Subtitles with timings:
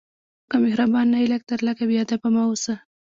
[0.49, 2.73] که مهربان نه یې، لږ تر لږه بېادبه مه اوسه.